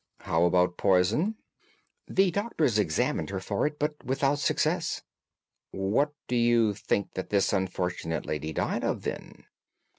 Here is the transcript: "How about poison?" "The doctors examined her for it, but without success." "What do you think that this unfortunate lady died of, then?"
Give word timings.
"How 0.21 0.45
about 0.45 0.77
poison?" 0.77 1.35
"The 2.07 2.31
doctors 2.31 2.79
examined 2.79 3.29
her 3.29 3.39
for 3.39 3.67
it, 3.67 3.77
but 3.77 4.03
without 4.03 4.39
success." 4.39 5.03
"What 5.69 6.11
do 6.27 6.35
you 6.35 6.73
think 6.73 7.13
that 7.13 7.29
this 7.29 7.53
unfortunate 7.53 8.25
lady 8.25 8.51
died 8.51 8.83
of, 8.83 9.03
then?" 9.03 9.45